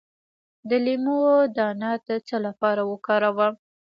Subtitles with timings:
[0.69, 1.19] د لیمو
[1.57, 3.53] دانه د څه لپاره وکاروم؟